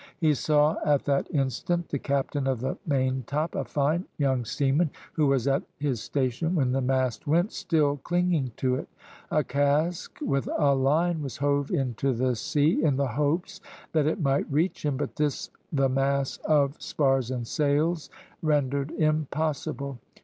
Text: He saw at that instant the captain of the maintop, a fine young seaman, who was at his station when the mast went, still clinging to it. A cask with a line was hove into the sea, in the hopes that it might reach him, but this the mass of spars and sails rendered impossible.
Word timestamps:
He 0.17 0.33
saw 0.33 0.77
at 0.83 1.05
that 1.05 1.29
instant 1.29 1.89
the 1.89 1.99
captain 1.99 2.47
of 2.47 2.59
the 2.59 2.75
maintop, 2.87 3.53
a 3.53 3.63
fine 3.63 4.05
young 4.17 4.45
seaman, 4.45 4.89
who 5.13 5.27
was 5.27 5.47
at 5.47 5.61
his 5.77 6.01
station 6.01 6.55
when 6.55 6.71
the 6.71 6.81
mast 6.81 7.27
went, 7.27 7.51
still 7.51 7.97
clinging 7.97 8.51
to 8.57 8.73
it. 8.77 8.87
A 9.29 9.43
cask 9.43 10.17
with 10.19 10.49
a 10.57 10.73
line 10.73 11.21
was 11.21 11.37
hove 11.37 11.69
into 11.69 12.13
the 12.15 12.35
sea, 12.35 12.83
in 12.83 12.95
the 12.97 13.09
hopes 13.09 13.61
that 13.91 14.07
it 14.07 14.19
might 14.19 14.51
reach 14.51 14.83
him, 14.83 14.97
but 14.97 15.17
this 15.17 15.51
the 15.71 15.87
mass 15.87 16.37
of 16.45 16.81
spars 16.81 17.29
and 17.29 17.45
sails 17.45 18.09
rendered 18.41 18.89
impossible. 18.93 19.99